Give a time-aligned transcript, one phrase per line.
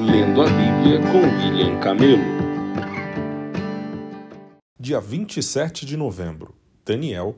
[0.00, 2.22] Lendo a Bíblia com William Camelo.
[4.78, 6.54] Dia 27 de novembro,
[6.86, 7.34] Daniel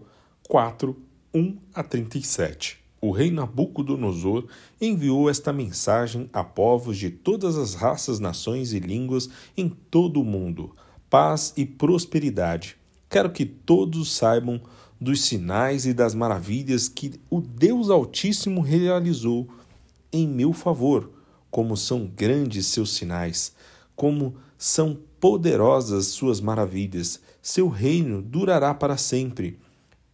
[0.47, 0.95] 4,
[1.35, 2.79] 1 a 37.
[3.01, 4.45] O rei Nabucodonosor
[4.79, 10.25] enviou esta mensagem a povos de todas as raças, nações e línguas em todo o
[10.25, 10.77] mundo:
[11.09, 12.77] paz e prosperidade.
[13.09, 14.61] Quero que todos saibam
[15.01, 19.49] dos sinais e das maravilhas que o Deus Altíssimo realizou
[20.13, 21.20] em meu favor
[21.51, 23.53] como são grandes seus sinais,
[23.97, 27.21] como são poderosas suas maravilhas.
[27.43, 29.59] Seu reino durará para sempre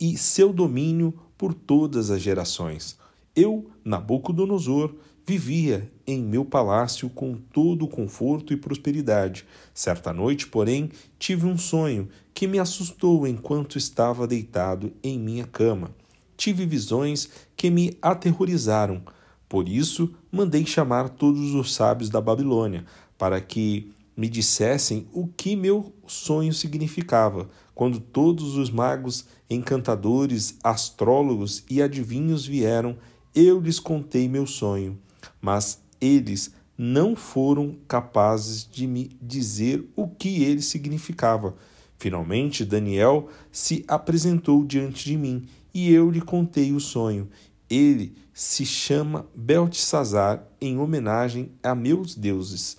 [0.01, 2.97] e seu domínio por todas as gerações.
[3.35, 4.95] Eu, Nabucodonosor,
[5.27, 9.45] vivia em meu palácio com todo o conforto e prosperidade.
[9.75, 15.91] Certa noite, porém, tive um sonho que me assustou enquanto estava deitado em minha cama.
[16.37, 19.03] Tive visões que me aterrorizaram.
[19.49, 22.85] Por isso, mandei chamar todos os sábios da Babilônia,
[23.17, 27.49] para que me dissessem o que meu sonho significava.
[27.75, 32.97] Quando todos os magos, encantadores, astrólogos e adivinhos vieram,
[33.35, 34.99] eu lhes contei meu sonho,
[35.41, 41.55] mas eles não foram capazes de me dizer o que ele significava.
[41.99, 47.29] Finalmente, Daniel se apresentou diante de mim e eu lhe contei o sonho.
[47.69, 52.77] Ele se chama Beltesazar em homenagem a meus deuses,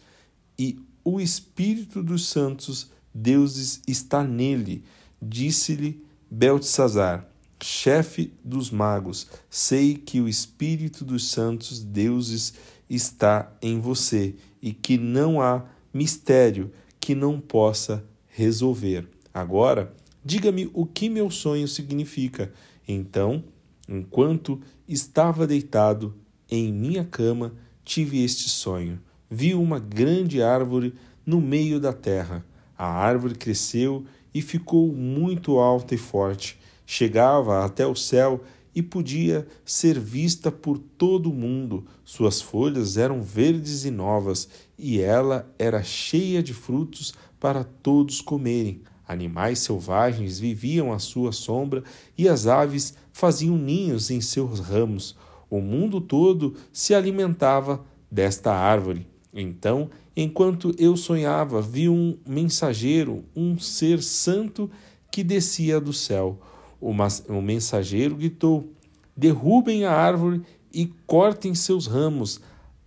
[0.58, 4.84] e o espírito dos santos deuses está nele.
[5.22, 7.28] Disse-lhe Beltesazar,
[7.62, 12.54] chefe dos magos: Sei que o espírito dos santos deuses
[12.90, 19.08] está em você e que não há mistério que não possa resolver.
[19.34, 19.94] Agora,
[20.24, 22.52] diga-me o que meu sonho significa.
[22.88, 23.44] Então
[23.88, 26.16] Enquanto estava deitado
[26.50, 29.00] em minha cama, tive este sonho.
[29.30, 30.94] Vi uma grande árvore
[31.26, 32.46] no meio da terra.
[32.78, 36.60] A árvore cresceu e ficou muito alta e forte.
[36.86, 38.44] Chegava até o céu
[38.74, 41.86] e podia ser vista por todo o mundo.
[42.06, 44.48] Suas folhas eram verdes e novas,
[44.78, 48.82] e ela era cheia de frutos para todos comerem.
[49.08, 51.84] Animais selvagens viviam à sua sombra
[52.18, 55.16] e as aves faziam ninhos em seus ramos.
[55.50, 59.08] O mundo todo se alimentava desta árvore.
[59.34, 64.70] Então, enquanto eu sonhava, vi um mensageiro, um ser santo
[65.10, 66.40] que descia do céu.
[66.82, 68.74] O mensageiro gritou:
[69.16, 70.42] Derrubem a árvore
[70.74, 72.42] e cortem seus ramos,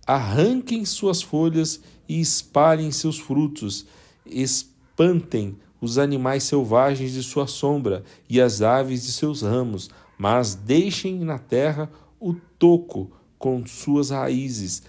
[0.05, 3.87] arranquem suas folhas e espalhem seus frutos,
[4.25, 11.19] espantem os animais selvagens de sua sombra e as aves de seus ramos, mas deixem
[11.19, 14.83] na terra o toco com suas raízes,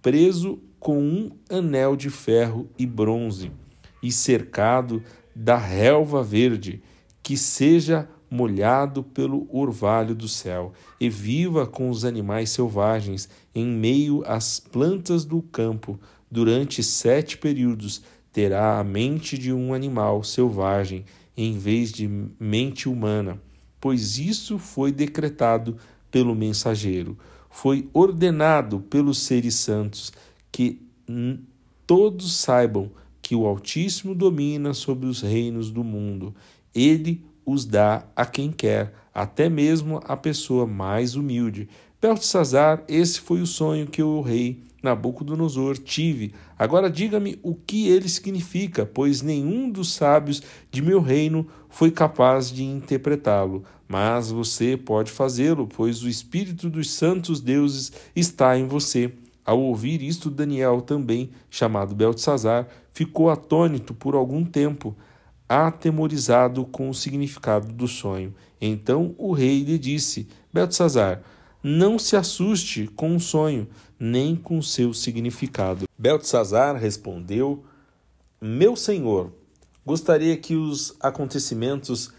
[0.00, 3.52] preso com um anel de ferro e bronze,
[4.02, 5.02] e cercado
[5.36, 6.82] da relva verde,
[7.22, 14.22] que seja molhado pelo orvalho do céu, e viva com os animais selvagens em meio
[14.26, 16.00] às plantas do campo
[16.30, 18.02] durante sete períodos,
[18.38, 21.04] terá a mente de um animal selvagem
[21.36, 23.42] em vez de mente humana,
[23.80, 25.76] pois isso foi decretado
[26.08, 27.18] pelo mensageiro,
[27.50, 30.12] foi ordenado pelos seres santos
[30.52, 30.80] que
[31.84, 36.32] todos saibam que o Altíssimo domina sobre os reinos do mundo.
[36.72, 41.68] Ele os dá a quem quer, até mesmo a pessoa mais humilde.
[42.00, 46.32] Beltesazar, esse foi o sonho que o rei Nabucodonosor tive.
[46.56, 52.52] Agora diga-me o que ele significa, pois nenhum dos sábios de meu reino foi capaz
[52.52, 53.64] de interpretá-lo.
[53.88, 59.12] Mas você pode fazê-lo, pois o Espírito dos santos deuses está em você.
[59.44, 64.94] Ao ouvir isto, Daniel, também chamado Beltesazar, ficou atônito por algum tempo,
[65.48, 68.32] atemorizado com o significado do sonho.
[68.60, 71.22] Então o rei lhe disse: Beltesazar,
[71.62, 73.66] não se assuste com o sonho,
[73.98, 75.86] nem com seu significado.
[75.98, 77.64] Beltesazar respondeu:
[78.40, 79.32] Meu senhor,
[79.84, 82.12] gostaria que os acontecimentos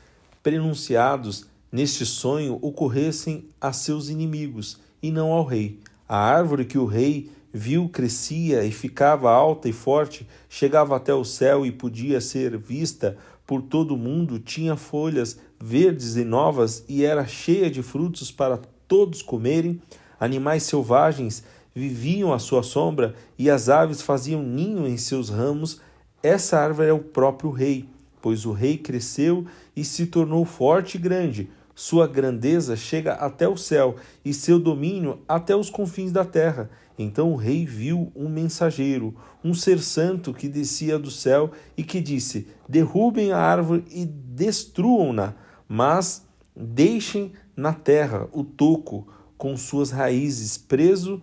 [0.43, 5.79] prenunciados neste sonho ocorressem a seus inimigos e não ao rei.
[6.07, 11.23] A árvore que o rei viu crescia e ficava alta e forte, chegava até o
[11.23, 17.03] céu e podia ser vista por todo o mundo, tinha folhas verdes e novas e
[17.03, 18.59] era cheia de frutos para
[18.89, 19.79] todos comerem,
[20.19, 21.43] animais selvagens
[21.73, 25.79] viviam à sua sombra e as aves faziam ninho em seus ramos,
[26.21, 27.87] essa árvore é o próprio rei,
[28.21, 31.49] pois o rei cresceu e se tornou forte e grande.
[31.73, 33.95] Sua grandeza chega até o céu
[34.25, 36.69] e seu domínio até os confins da terra.
[36.97, 42.01] Então o rei viu um mensageiro, um ser santo que descia do céu e que
[42.01, 45.35] disse: Derrubem a árvore e destruam-na,
[45.69, 49.07] mas deixem na terra o toco
[49.37, 51.21] com suas raízes preso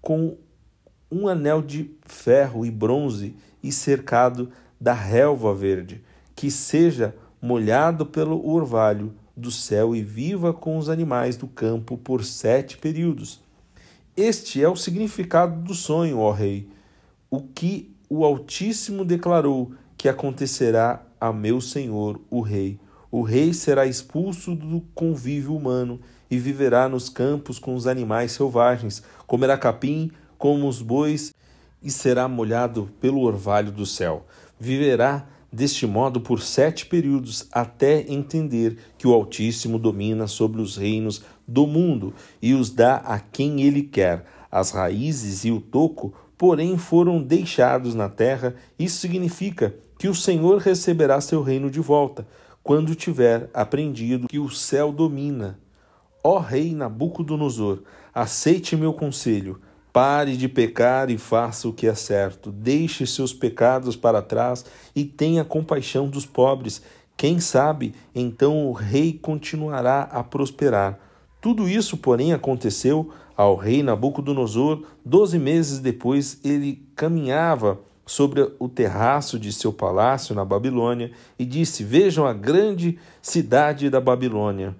[0.00, 0.36] com
[1.10, 6.02] um anel de ferro e bronze e cercado da relva verde,
[6.36, 12.24] que seja molhado pelo orvalho do céu e viva com os animais do campo por
[12.24, 13.40] sete períodos.
[14.16, 16.68] Este é o significado do sonho, ó Rei,
[17.30, 22.80] o que o Altíssimo declarou que acontecerá a meu senhor, o Rei.
[23.10, 25.98] O Rei será expulso do convívio humano
[26.30, 31.32] e viverá nos campos com os animais selvagens, comerá capim como os bois
[31.82, 34.26] e será molhado pelo orvalho do céu.
[34.60, 41.22] Viverá deste modo por sete períodos, até entender que o Altíssimo domina sobre os reinos
[41.46, 42.12] do mundo
[42.42, 44.24] e os dá a quem ele quer.
[44.50, 48.54] As raízes e o toco, porém, foram deixados na terra.
[48.78, 52.26] Isso significa que o Senhor receberá seu reino de volta,
[52.68, 55.58] quando tiver aprendido que o céu domina.
[56.22, 57.78] Ó Rei Nabucodonosor,
[58.12, 59.58] aceite meu conselho
[59.90, 62.52] Pare de pecar e faça o que é certo.
[62.52, 66.82] Deixe seus pecados para trás e tenha compaixão dos pobres.
[67.16, 70.98] Quem sabe, então o rei continuará a prosperar.
[71.40, 74.82] Tudo isso, porém, aconteceu ao rei Nabucodonosor.
[75.02, 81.84] Doze meses depois, ele caminhava sobre o terraço de seu palácio na Babilônia e disse:
[81.84, 84.74] Vejam a grande cidade da Babilônia.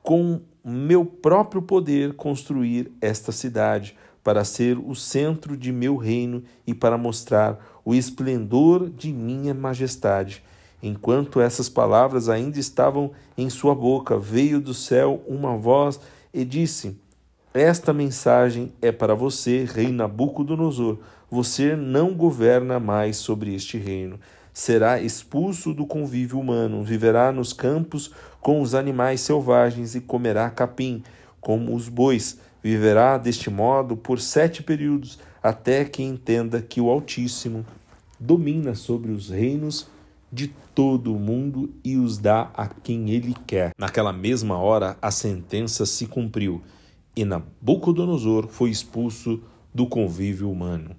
[0.00, 6.72] Com meu próprio poder construir esta cidade para ser o centro de meu reino e
[6.72, 10.42] para mostrar o esplendor de minha majestade.
[10.80, 15.98] Enquanto essas palavras ainda estavam em sua boca, veio do céu uma voz
[16.32, 16.96] e disse:
[17.54, 20.98] Esta mensagem é para você, rei Nabucodonosor.
[21.30, 24.18] Você não governa mais sobre este reino.
[24.52, 31.02] Será expulso do convívio humano, viverá nos campos com os animais selvagens e comerá capim,
[31.40, 37.64] como os bois Viverá deste modo por sete períodos, até que entenda que o Altíssimo
[38.18, 39.88] domina sobre os reinos
[40.30, 43.70] de todo o mundo e os dá a quem ele quer.
[43.78, 46.60] Naquela mesma hora, a sentença se cumpriu
[47.18, 49.42] e Nabucodonosor foi expulso
[49.74, 50.94] do convívio humano.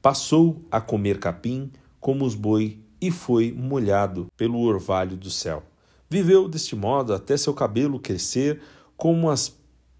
[0.00, 1.70] Passou a comer capim
[2.00, 5.62] como os boi e foi molhado pelo orvalho do céu.
[6.08, 8.62] Viveu deste modo até seu cabelo crescer
[8.96, 9.54] como as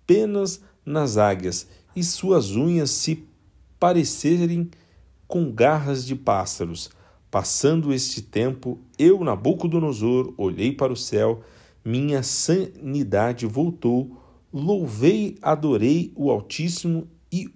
[0.06, 3.28] penas nas águias e suas unhas se
[3.78, 4.70] parecerem
[5.26, 6.88] com garras de pássaros.
[7.30, 11.42] Passando este tempo, eu, Nabucodonosor, olhei para o céu,
[11.84, 14.16] minha sanidade voltou,
[14.52, 17.52] louvei, adorei o Altíssimo e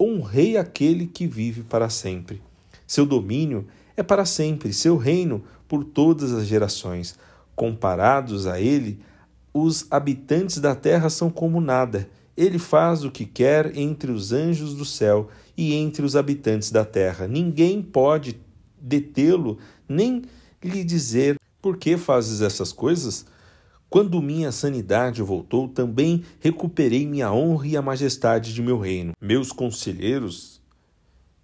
[0.00, 2.42] honrei aquele que vive para sempre.
[2.86, 3.66] Seu domínio
[3.96, 7.16] é para sempre, seu reino por todas as gerações.
[7.54, 9.00] Comparados a ele,
[9.54, 12.08] os habitantes da terra são como nada.
[12.36, 16.84] Ele faz o que quer entre os anjos do céu e entre os habitantes da
[16.84, 17.28] terra.
[17.28, 18.40] Ninguém pode
[18.80, 19.58] detê-lo,
[19.88, 20.22] nem
[20.62, 23.26] lhe dizer por que fazes essas coisas.
[23.92, 29.12] Quando minha sanidade voltou, também recuperei minha honra e a majestade de meu reino.
[29.20, 30.62] Meus conselheiros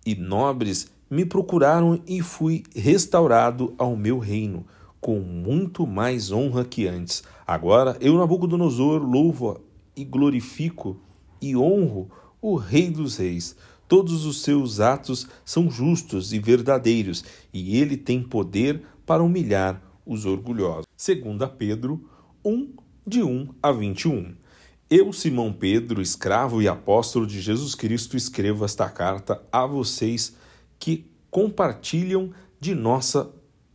[0.06, 4.64] e nobres me procuraram e fui restaurado ao meu reino
[4.98, 7.22] com muito mais honra que antes.
[7.46, 9.60] Agora eu, Nabucodonosor, louvo
[9.94, 10.98] e glorifico
[11.42, 13.54] e honro o Rei dos Reis.
[13.86, 20.24] Todos os seus atos são justos e verdadeiros, e ele tem poder para humilhar os
[20.24, 20.86] orgulhosos.
[20.96, 22.08] Segunda Pedro
[22.48, 22.76] 1,
[23.06, 24.34] de 1 a 21.
[24.88, 30.34] Eu, Simão Pedro, escravo e apóstolo de Jesus Cristo, escrevo esta carta a vocês
[30.78, 33.30] que compartilham de nossa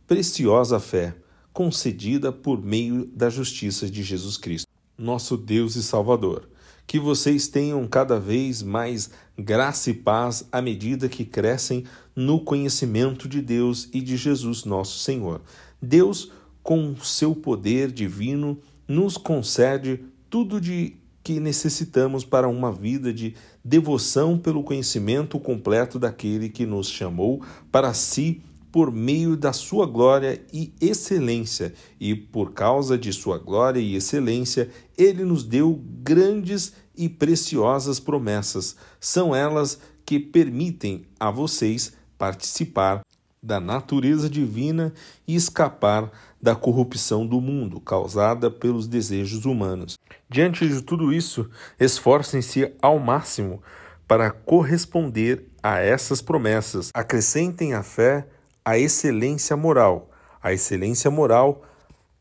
[0.08, 1.14] preciosa fé,
[1.52, 6.48] concedida por meio da justiça de Jesus Cristo, nosso Deus e Salvador.
[6.84, 13.28] Que vocês tenham cada vez mais graça e paz à medida que crescem no conhecimento
[13.28, 15.40] de Deus e de Jesus, nosso Senhor.
[15.80, 16.32] Deus,
[16.64, 24.38] com seu poder divino, nos concede tudo de que necessitamos para uma vida de devoção
[24.38, 28.42] pelo conhecimento completo daquele que nos chamou para si
[28.72, 34.68] por meio da sua glória e excelência, e por causa de sua glória e excelência,
[34.98, 38.74] ele nos deu grandes e preciosas promessas.
[38.98, 43.02] São elas que permitem a vocês participar
[43.44, 44.92] da natureza divina
[45.28, 46.10] e escapar
[46.40, 49.98] da corrupção do mundo causada pelos desejos humanos.
[50.30, 51.48] Diante de tudo isso,
[51.78, 53.62] esforcem-se ao máximo
[54.08, 56.90] para corresponder a essas promessas.
[56.94, 58.26] Acrescentem à fé
[58.64, 60.10] a excelência moral,
[60.42, 61.62] a excelência moral,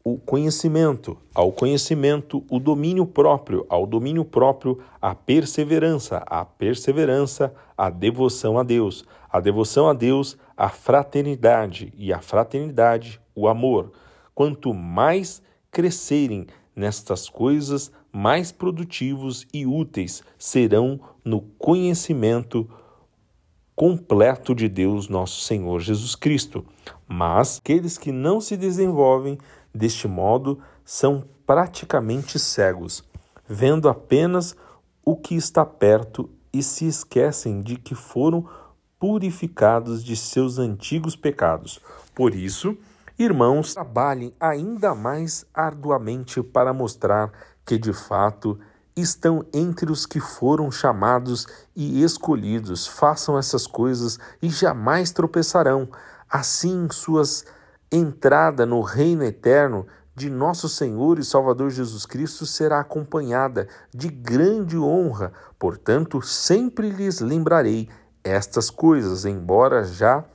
[0.06, 7.90] o conhecimento, ao conhecimento, o domínio próprio, ao domínio próprio, a perseverança, a perseverança, a
[7.90, 13.94] devoção a Deus, a devoção a Deus, a fraternidade e a fraternidade, o amor.
[14.36, 15.42] Quanto mais
[15.72, 22.70] crescerem nestas coisas, mais produtivos e úteis serão no conhecimento
[23.74, 26.66] completo de Deus, nosso Senhor Jesus Cristo.
[27.08, 29.38] Mas aqueles que não se desenvolvem
[29.74, 33.04] deste modo são praticamente cegos,
[33.48, 34.56] vendo apenas
[35.04, 38.48] o que está perto e se esquecem de que foram
[39.00, 41.82] purificados de seus antigos pecados.
[42.16, 42.78] Por isso,
[43.18, 47.32] irmãos, trabalhem ainda mais arduamente para mostrar
[47.66, 48.60] que de fato
[48.96, 52.88] estão entre os que foram chamados e escolhidos.
[52.88, 55.90] Façam essas coisas e jamais tropeçarão.
[56.30, 57.46] Assim, suas
[57.96, 59.86] entrada no reino eterno
[60.16, 65.32] de nosso Senhor e Salvador Jesus Cristo será acompanhada de grande honra.
[65.60, 67.88] Portanto, sempre lhes lembrarei
[68.24, 70.26] estas coisas, embora já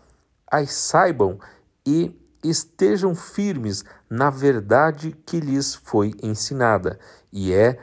[0.50, 1.38] as saibam
[1.84, 6.98] e estejam firmes na verdade que lhes foi ensinada.
[7.32, 7.78] E é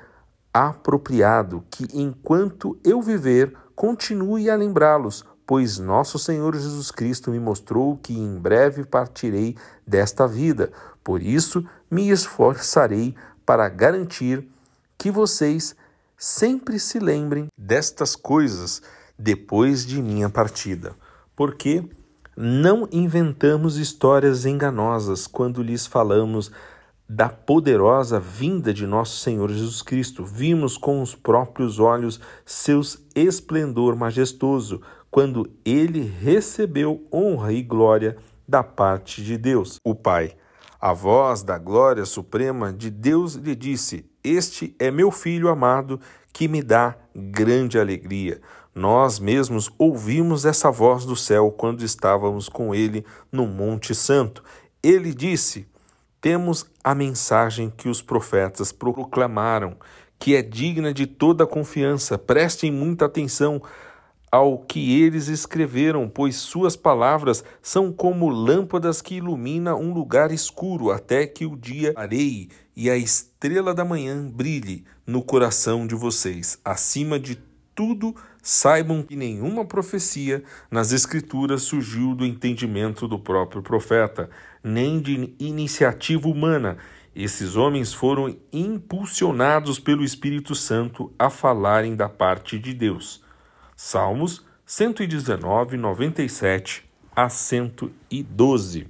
[0.54, 7.98] apropriado que, enquanto eu viver, continue a lembrá-los, pois nosso Senhor Jesus Cristo me mostrou
[7.98, 10.72] que em breve partirei desta vida.
[11.04, 14.48] Por isso, me esforçarei para garantir
[14.98, 15.76] que vocês
[16.18, 18.82] sempre se lembrem destas coisas
[19.18, 20.94] depois de minha partida.
[21.36, 21.88] Porque
[22.36, 26.52] não inventamos histórias enganosas quando lhes falamos
[27.08, 30.26] da poderosa vinda de nosso Senhor Jesus Cristo.
[30.26, 34.82] Vimos com os próprios olhos seus esplendor majestoso,
[35.16, 40.34] quando ele recebeu honra e glória da parte de Deus, o Pai.
[40.78, 46.02] A voz da glória suprema de Deus lhe disse: Este é meu filho amado,
[46.34, 48.42] que me dá grande alegria.
[48.76, 54.44] Nós mesmos ouvimos essa voz do céu quando estávamos com ele no Monte Santo.
[54.84, 55.66] Ele disse:
[56.20, 59.78] temos a mensagem que os profetas proclamaram,
[60.20, 62.18] que é digna de toda confiança.
[62.18, 63.62] Prestem muita atenção
[64.36, 70.92] ao que eles escreveram, pois suas palavras são como lâmpadas que iluminam um lugar escuro
[70.92, 76.60] até que o dia areie e a estrela da manhã brilhe no coração de vocês.
[76.66, 77.40] Acima de
[77.74, 84.30] tudo, saibam que nenhuma profecia nas Escrituras surgiu do entendimento do próprio profeta,
[84.62, 86.78] nem de iniciativa humana.
[87.16, 93.24] Esses homens foram impulsionados pelo Espírito Santo a falarem da parte de Deus.
[93.88, 98.88] Salmos 119, 97 a 112.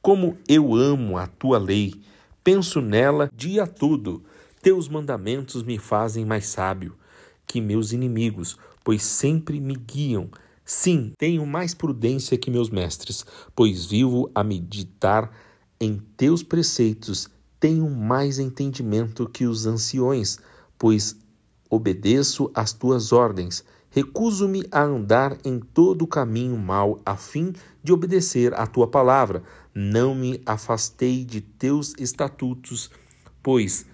[0.00, 1.92] Como eu amo a tua lei,
[2.42, 4.24] penso nela dia todo.
[4.62, 6.96] Teus mandamentos me fazem mais sábio
[7.46, 10.30] que meus inimigos, pois sempre me guiam.
[10.64, 15.30] Sim, tenho mais prudência que meus mestres, pois vivo a meditar
[15.78, 17.28] em teus preceitos.
[17.60, 20.38] Tenho mais entendimento que os anciões,
[20.78, 21.14] pois
[21.68, 23.62] obedeço às tuas ordens.
[23.94, 29.44] Recuso-me a andar em todo o caminho mau, a fim de obedecer à tua palavra.
[29.72, 32.90] Não me afastei de teus estatutos,
[33.40, 33.86] pois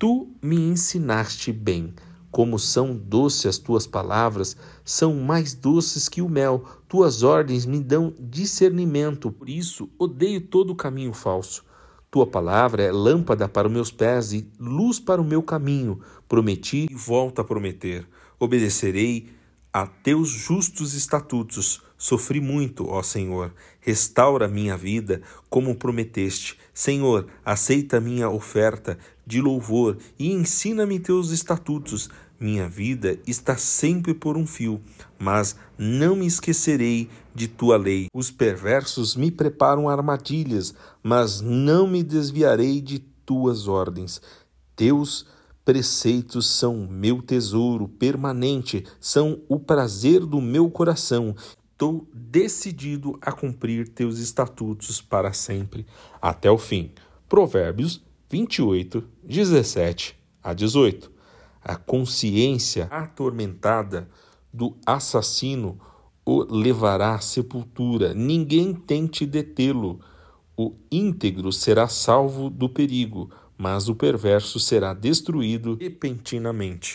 [0.00, 1.94] tu me ensinaste bem.
[2.28, 6.64] Como são doces as tuas palavras, são mais doces que o mel.
[6.88, 11.64] Tuas ordens me dão discernimento, por isso odeio todo o caminho falso.
[12.10, 16.00] Tua palavra é lâmpada para os meus pés e luz para o meu caminho.
[16.26, 18.08] Prometi e volto a prometer.
[18.38, 19.28] Obedecerei
[19.72, 21.82] a teus justos estatutos.
[21.98, 23.52] Sofri muito, ó Senhor.
[23.80, 26.58] Restaura minha vida como prometeste.
[26.72, 32.08] Senhor, aceita minha oferta de louvor e ensina-me teus estatutos.
[32.38, 34.80] Minha vida está sempre por um fio,
[35.18, 38.08] mas não me esquecerei de tua lei.
[38.14, 44.20] Os perversos me preparam armadilhas, mas não me desviarei de tuas ordens.
[44.76, 45.26] Teus
[45.64, 51.34] preceitos são meu tesouro permanente, são o prazer do meu coração.
[51.72, 55.86] Estou decidido a cumprir teus estatutos para sempre,
[56.20, 56.92] até o fim.
[57.28, 61.14] Provérbios 28, 17 a 18
[61.64, 64.08] a consciência atormentada
[64.52, 65.80] do assassino
[66.26, 68.12] o levará à sepultura.
[68.12, 70.00] Ninguém tente detê-lo.
[70.56, 76.92] O íntegro será salvo do perigo, mas o perverso será destruído repentinamente.